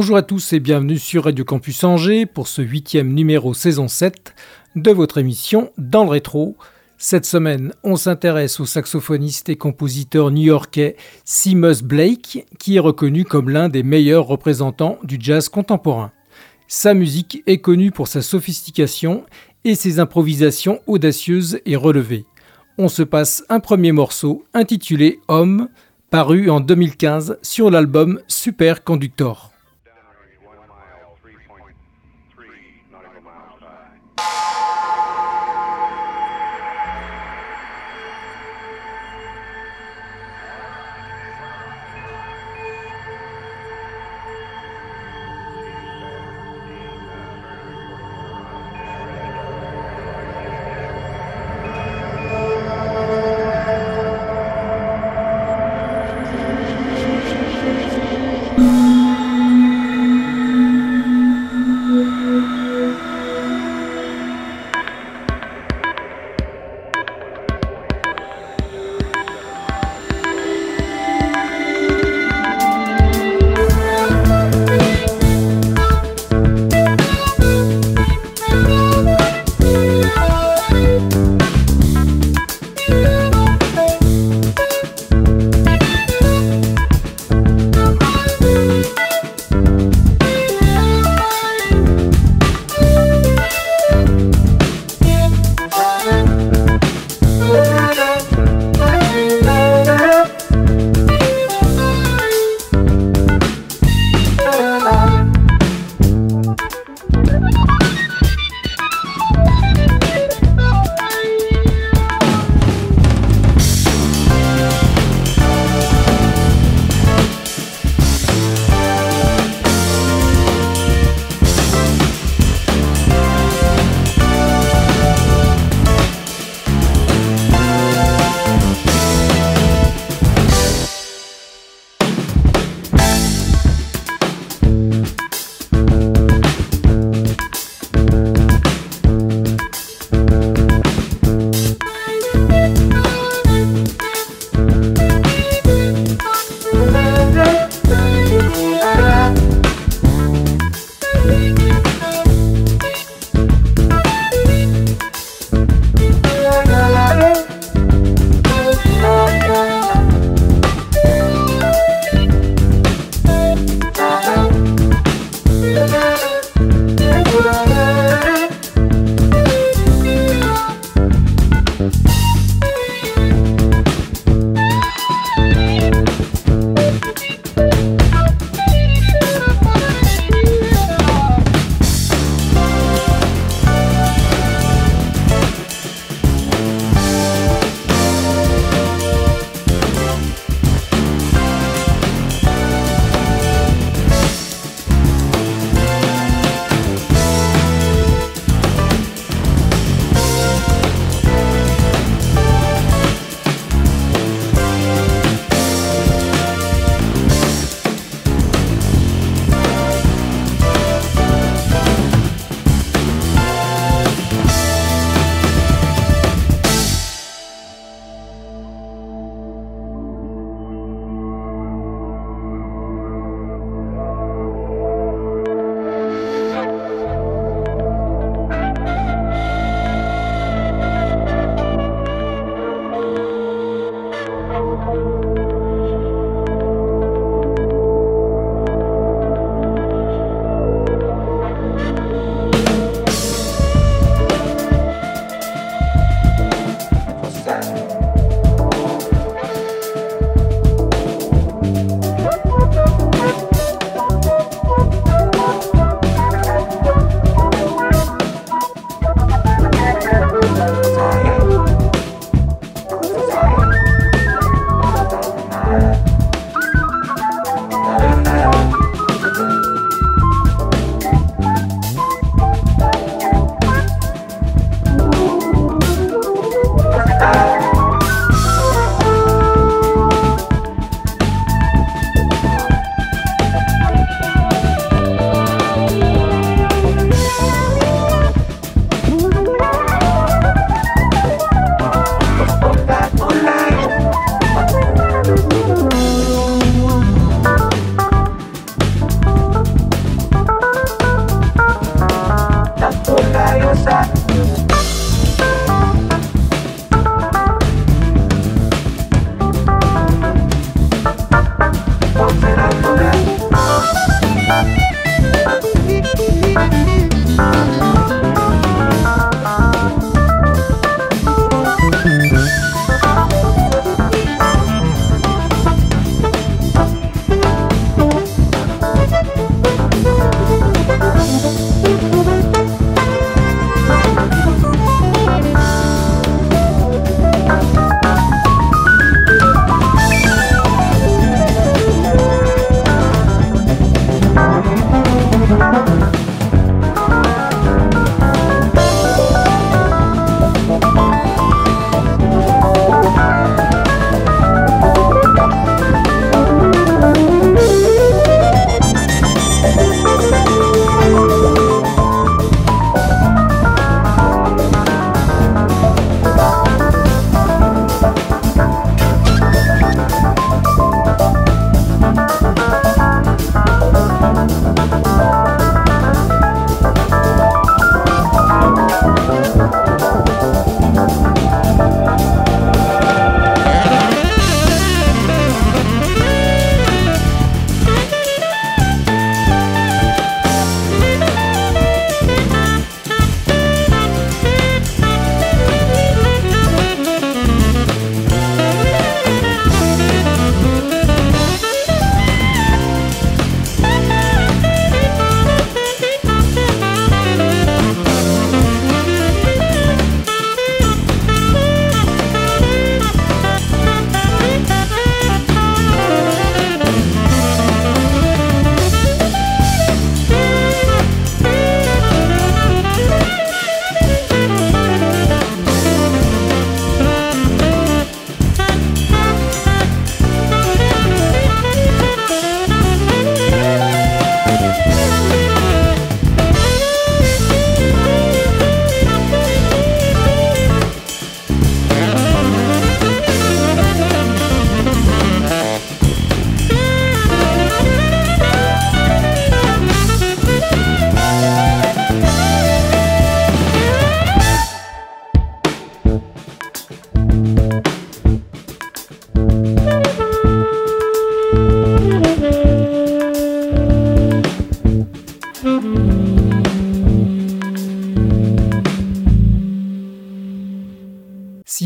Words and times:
Bonjour 0.00 0.16
à 0.16 0.22
tous 0.22 0.54
et 0.54 0.60
bienvenue 0.60 0.98
sur 0.98 1.24
Radio 1.24 1.44
Campus 1.44 1.84
Angers 1.84 2.24
pour 2.24 2.48
ce 2.48 2.62
huitième 2.62 3.12
numéro 3.12 3.52
saison 3.52 3.86
7 3.86 4.34
de 4.74 4.90
votre 4.92 5.18
émission 5.18 5.72
Dans 5.76 6.04
le 6.04 6.08
rétro. 6.08 6.56
Cette 6.96 7.26
semaine, 7.26 7.74
on 7.84 7.96
s'intéresse 7.96 8.60
au 8.60 8.64
saxophoniste 8.64 9.50
et 9.50 9.56
compositeur 9.56 10.30
new-yorkais 10.30 10.96
Seamus 11.26 11.82
Blake, 11.82 12.46
qui 12.58 12.76
est 12.76 12.80
reconnu 12.80 13.26
comme 13.26 13.50
l'un 13.50 13.68
des 13.68 13.82
meilleurs 13.82 14.26
représentants 14.26 14.98
du 15.04 15.18
jazz 15.20 15.50
contemporain. 15.50 16.12
Sa 16.66 16.94
musique 16.94 17.42
est 17.46 17.58
connue 17.58 17.90
pour 17.90 18.08
sa 18.08 18.22
sophistication 18.22 19.26
et 19.64 19.74
ses 19.74 20.00
improvisations 20.00 20.80
audacieuses 20.86 21.60
et 21.66 21.76
relevées. 21.76 22.24
On 22.78 22.88
se 22.88 23.02
passe 23.02 23.44
un 23.50 23.60
premier 23.60 23.92
morceau 23.92 24.46
intitulé 24.54 25.20
Homme, 25.28 25.68
paru 26.08 26.48
en 26.48 26.60
2015 26.60 27.36
sur 27.42 27.70
l'album 27.70 28.22
Super 28.28 28.82
Conductor. 28.82 29.49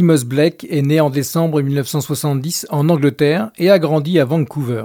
Seamus 0.04 0.26
Blake 0.26 0.66
est 0.68 0.82
né 0.82 1.00
en 1.00 1.08
décembre 1.08 1.62
1970 1.62 2.66
en 2.68 2.90
Angleterre 2.90 3.50
et 3.56 3.70
a 3.70 3.78
grandi 3.78 4.18
à 4.18 4.26
Vancouver. 4.26 4.84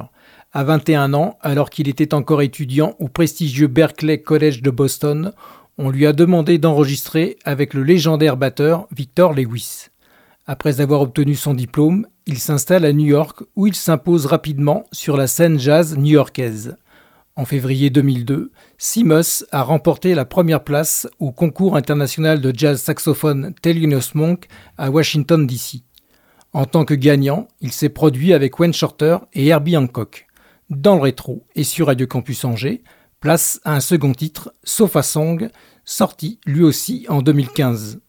À 0.54 0.64
21 0.64 1.14
ans, 1.14 1.38
alors 1.42 1.70
qu'il 1.70 1.90
était 1.90 2.14
encore 2.14 2.42
étudiant 2.42 2.96
au 3.00 3.10
prestigieux 3.10 3.68
Berkeley 3.68 4.22
College 4.22 4.62
de 4.62 4.70
Boston, 4.70 5.34
on 5.78 5.90
lui 5.90 6.06
a 6.06 6.14
demandé 6.14 6.58
d'enregistrer 6.58 7.36
avec 7.44 7.74
le 7.74 7.84
légendaire 7.84 8.38
batteur 8.38 8.88
Victor 8.96 9.34
Lewis. 9.34 9.88
Après 10.48 10.80
avoir 10.80 11.02
obtenu 11.02 11.36
son 11.36 11.54
diplôme, 11.54 12.08
il 12.26 12.40
s'installe 12.40 12.86
à 12.86 12.94
New 12.94 13.08
York 13.08 13.44
où 13.58 13.68
il 13.68 13.76
s'impose 13.76 14.26
rapidement 14.26 14.86
sur 14.94 15.18
la 15.18 15.28
scène 15.28 15.60
jazz 15.60 15.98
new-yorkaise. 15.98 16.78
En 17.40 17.46
février 17.46 17.90
2002, 17.90 18.52
Seamus 18.78 19.46
a 19.54 19.64
remporté 19.64 20.14
la 20.14 20.26
première 20.26 20.62
place 20.62 21.08
au 21.20 21.32
concours 21.32 21.78
international 21.78 22.42
de 22.42 22.52
jazz 22.54 22.82
saxophone 22.82 23.54
Thelonious 23.62 24.12
Monk 24.14 24.50
à 24.78 24.92
Washington 24.92 25.48
DC. 25.48 25.84
En 26.52 26.66
tant 26.66 26.84
que 26.84 26.94
gagnant, 26.94 27.48
il 27.62 27.72
s'est 27.72 27.88
produit 27.88 28.34
avec 28.34 28.60
Wayne 28.60 28.74
Shorter 28.74 29.20
et 29.32 29.48
Herbie 29.48 29.78
Hancock. 29.78 30.28
Dans 30.70 30.96
le 30.96 31.02
rétro 31.02 31.48
et 31.56 31.64
sur 31.64 31.88
Radio 31.88 32.08
Campus 32.08 32.44
Angers, 32.44 32.84
place 33.22 33.62
à 33.64 33.74
un 33.74 33.80
second 33.80 34.12
titre, 34.12 34.54
Sofa 34.66 35.02
Song, 35.02 35.50
sorti 35.86 36.42
lui 36.46 36.64
aussi 36.64 37.06
en 37.08 37.22
2015. 37.22 38.02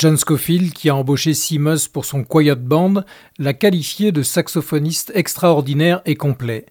John 0.00 0.16
Scofield, 0.16 0.72
qui 0.72 0.88
a 0.88 0.96
embauché 0.96 1.34
Seamus 1.34 1.86
pour 1.92 2.06
son 2.06 2.24
Quiet 2.24 2.54
Band, 2.54 3.04
l'a 3.38 3.52
qualifié 3.52 4.12
de 4.12 4.22
saxophoniste 4.22 5.12
extraordinaire 5.14 6.00
et 6.06 6.14
complet. 6.14 6.64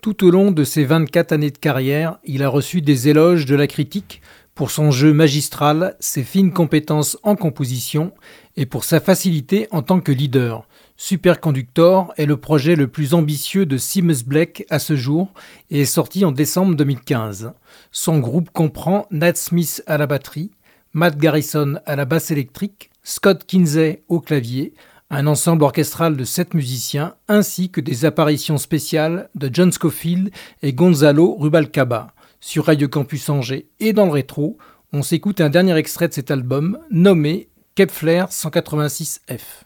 Tout 0.00 0.24
au 0.24 0.30
long 0.30 0.52
de 0.52 0.62
ses 0.62 0.84
24 0.84 1.32
années 1.32 1.50
de 1.50 1.58
carrière, 1.58 2.20
il 2.24 2.44
a 2.44 2.48
reçu 2.48 2.80
des 2.80 3.08
éloges 3.08 3.46
de 3.46 3.56
la 3.56 3.66
critique 3.66 4.22
pour 4.54 4.70
son 4.70 4.92
jeu 4.92 5.12
magistral, 5.12 5.96
ses 5.98 6.22
fines 6.22 6.52
compétences 6.52 7.18
en 7.24 7.34
composition 7.34 8.12
et 8.56 8.64
pour 8.64 8.84
sa 8.84 9.00
facilité 9.00 9.66
en 9.72 9.82
tant 9.82 9.98
que 9.98 10.12
leader. 10.12 10.68
Superconductor 10.96 12.12
est 12.16 12.26
le 12.26 12.36
projet 12.36 12.76
le 12.76 12.86
plus 12.86 13.12
ambitieux 13.12 13.66
de 13.66 13.76
Seamus 13.76 14.22
Black 14.24 14.64
à 14.70 14.78
ce 14.78 14.94
jour 14.94 15.32
et 15.70 15.80
est 15.80 15.84
sorti 15.84 16.24
en 16.24 16.30
décembre 16.30 16.76
2015. 16.76 17.52
Son 17.90 18.18
groupe 18.20 18.50
comprend 18.50 19.06
Nat 19.10 19.34
Smith 19.34 19.82
à 19.88 19.98
la 19.98 20.06
batterie, 20.06 20.52
Matt 20.92 21.18
Garrison 21.18 21.78
à 21.86 21.96
la 21.96 22.04
basse 22.04 22.30
électrique, 22.30 22.90
Scott 23.02 23.44
Kinsey 23.46 24.02
au 24.08 24.20
clavier, 24.20 24.74
un 25.10 25.26
ensemble 25.26 25.64
orchestral 25.64 26.16
de 26.16 26.24
sept 26.24 26.54
musiciens, 26.54 27.14
ainsi 27.28 27.70
que 27.70 27.80
des 27.80 28.04
apparitions 28.04 28.58
spéciales 28.58 29.30
de 29.34 29.50
John 29.52 29.72
Scofield 29.72 30.30
et 30.62 30.72
Gonzalo 30.72 31.34
Rubalcaba. 31.34 32.08
Sur 32.40 32.66
Radio 32.66 32.88
Campus 32.88 33.28
Angers 33.30 33.68
et 33.80 33.92
dans 33.92 34.06
le 34.06 34.12
rétro, 34.12 34.58
on 34.92 35.02
s'écoute 35.02 35.40
un 35.40 35.50
dernier 35.50 35.76
extrait 35.76 36.08
de 36.08 36.14
cet 36.14 36.30
album 36.30 36.78
nommé 36.90 37.48
Kepler 37.74 38.24
186F. 38.30 39.64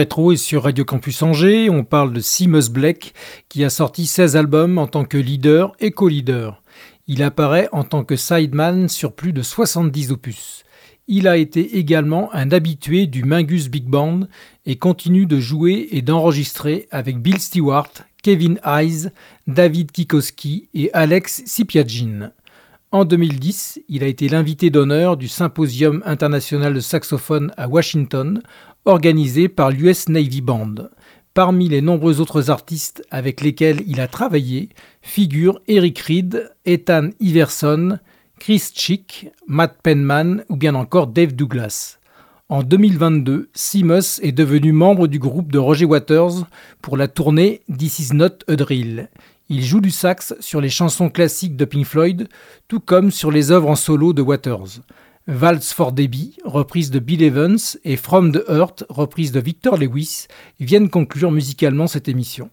Rétro 0.00 0.32
et 0.32 0.38
sur 0.38 0.62
Radio 0.62 0.86
Campus 0.86 1.20
Angers, 1.20 1.68
on 1.68 1.84
parle 1.84 2.14
de 2.14 2.20
Seamus 2.20 2.70
Blake 2.70 3.12
qui 3.50 3.64
a 3.64 3.68
sorti 3.68 4.06
16 4.06 4.34
albums 4.34 4.78
en 4.78 4.86
tant 4.86 5.04
que 5.04 5.18
leader 5.18 5.72
et 5.78 5.90
co-leader. 5.90 6.62
Il 7.06 7.22
apparaît 7.22 7.68
en 7.70 7.84
tant 7.84 8.02
que 8.02 8.16
sideman 8.16 8.88
sur 8.88 9.12
plus 9.12 9.34
de 9.34 9.42
70 9.42 10.10
opus. 10.10 10.64
Il 11.06 11.28
a 11.28 11.36
été 11.36 11.76
également 11.76 12.32
un 12.32 12.50
habitué 12.50 13.06
du 13.08 13.24
Mingus 13.24 13.68
Big 13.68 13.84
Band 13.84 14.20
et 14.64 14.76
continue 14.76 15.26
de 15.26 15.38
jouer 15.38 15.88
et 15.90 16.00
d'enregistrer 16.00 16.88
avec 16.90 17.20
Bill 17.20 17.38
Stewart, 17.38 17.92
Kevin 18.22 18.58
Hayes, 18.64 19.10
David 19.48 19.92
Kikoski 19.92 20.70
et 20.72 20.88
Alex 20.94 21.42
Sipiagin. 21.44 22.32
En 22.92 23.04
2010, 23.04 23.82
il 23.88 24.02
a 24.02 24.08
été 24.08 24.28
l'invité 24.28 24.68
d'honneur 24.70 25.16
du 25.16 25.28
Symposium 25.28 26.02
international 26.04 26.74
de 26.74 26.80
saxophone 26.80 27.52
à 27.56 27.68
Washington, 27.68 28.42
organisé 28.84 29.48
par 29.48 29.70
l'US 29.70 30.08
Navy 30.08 30.40
Band. 30.40 30.74
Parmi 31.34 31.68
les 31.68 31.80
nombreux 31.80 32.20
autres 32.20 32.50
artistes 32.50 33.04
avec 33.10 33.40
lesquels 33.40 33.82
il 33.86 34.00
a 34.00 34.08
travaillé 34.08 34.68
figurent 35.00 35.60
Eric 35.68 35.98
Reed, 36.00 36.50
Ethan 36.66 37.10
Iverson, 37.20 37.98
Chris 38.40 38.70
Chick, 38.74 39.30
Matt 39.46 39.76
Penman 39.82 40.44
ou 40.48 40.56
bien 40.56 40.74
encore 40.74 41.06
Dave 41.06 41.34
Douglas. 41.34 41.98
En 42.48 42.64
2022, 42.64 43.48
Seamus 43.54 44.18
est 44.22 44.32
devenu 44.32 44.72
membre 44.72 45.06
du 45.06 45.20
groupe 45.20 45.52
de 45.52 45.58
Roger 45.58 45.84
Waters 45.84 46.46
pour 46.82 46.96
la 46.96 47.06
tournée 47.06 47.60
This 47.78 48.00
Is 48.00 48.14
Not 48.14 48.38
a 48.48 48.56
Drill. 48.56 49.08
Il 49.50 49.64
joue 49.64 49.80
du 49.80 49.92
sax 49.92 50.34
sur 50.40 50.60
les 50.60 50.68
chansons 50.68 51.10
classiques 51.10 51.56
de 51.56 51.64
Pink 51.64 51.84
Floyd, 51.86 52.28
tout 52.66 52.80
comme 52.80 53.12
sur 53.12 53.30
les 53.30 53.52
œuvres 53.52 53.68
en 53.68 53.76
solo 53.76 54.12
de 54.12 54.22
Waters. 54.22 54.80
Waltz 55.32 55.72
for 55.72 55.92
Debbie, 55.92 56.36
reprise 56.44 56.90
de 56.90 56.98
Bill 56.98 57.22
Evans, 57.22 57.78
et 57.84 57.96
From 57.96 58.32
the 58.32 58.42
Earth, 58.48 58.84
reprise 58.88 59.30
de 59.30 59.38
Victor 59.38 59.76
Lewis, 59.78 60.26
viennent 60.58 60.90
conclure 60.90 61.30
musicalement 61.30 61.86
cette 61.86 62.08
émission. 62.08 62.50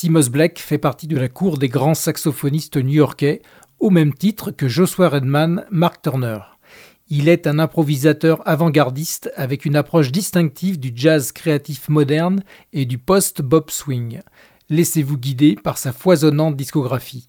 Seamus 0.00 0.30
Black 0.30 0.58
fait 0.58 0.78
partie 0.78 1.08
de 1.08 1.18
la 1.18 1.28
cour 1.28 1.58
des 1.58 1.68
grands 1.68 1.92
saxophonistes 1.92 2.78
new-yorkais, 2.78 3.42
au 3.80 3.90
même 3.90 4.14
titre 4.14 4.50
que 4.50 4.66
Joshua 4.66 5.10
Redman, 5.10 5.66
Mark 5.70 6.00
Turner. 6.00 6.38
Il 7.10 7.28
est 7.28 7.46
un 7.46 7.58
improvisateur 7.58 8.40
avant-gardiste 8.48 9.30
avec 9.36 9.66
une 9.66 9.76
approche 9.76 10.10
distinctive 10.10 10.80
du 10.80 10.90
jazz 10.94 11.32
créatif 11.32 11.90
moderne 11.90 12.42
et 12.72 12.86
du 12.86 12.96
post-bop 12.96 13.70
swing. 13.70 14.22
Laissez-vous 14.70 15.18
guider 15.18 15.54
par 15.54 15.76
sa 15.76 15.92
foisonnante 15.92 16.56
discographie. 16.56 17.28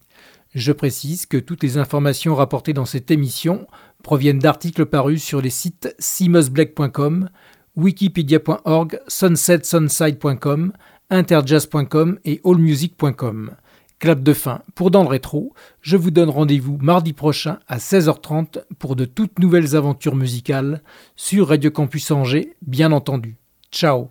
Je 0.55 0.72
précise 0.72 1.26
que 1.26 1.36
toutes 1.36 1.63
les 1.63 1.78
informations 1.78 2.36
rapportées 2.36 2.72
dans 2.72 2.86
cette 2.86 3.11
émission 3.11 3.67
proviennent 4.01 4.39
d'articles 4.39 4.86
parus 4.86 5.22
sur 5.22 5.41
les 5.41 5.49
sites 5.49 5.93
simusblack.com, 5.99 7.28
wikipedia.org, 7.76 9.01
sunsetsunside.com, 9.09 10.72
interjazz.com 11.12 12.18
et 12.26 12.41
allmusic.com. 12.43 13.51
Clap 13.99 14.24
de 14.24 14.34
fin 14.34 14.64
pour 14.74 14.89
Dans 14.89 15.03
le 15.03 15.09
rétro. 15.09 15.53
Je 15.82 15.95
vous 15.95 16.09
donne 16.09 16.32
rendez-vous 16.32 16.80
mardi 16.82 17.14
prochain 17.14 17.59
à 17.68 17.78
16h30 17.78 18.64
pour 18.80 18.95
de 18.95 19.05
toutes 19.05 19.38
nouvelles 19.38 19.76
aventures 19.76 20.16
musicales 20.16 20.82
sur 21.16 21.49
Radio 21.49 21.70
Campus 21.70 22.09
Angers, 22.09 22.55
bien 22.66 22.91
entendu. 22.91 23.36
Ciao. 23.72 24.09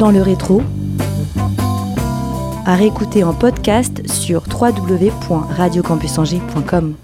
Dans 0.00 0.10
le 0.10 0.20
rétro, 0.20 0.62
à 2.66 2.74
réécouter 2.74 3.22
en 3.22 3.34
podcast 3.34 4.02
sur 4.10 4.42
www.radiocampusangers.com. 4.48 6.96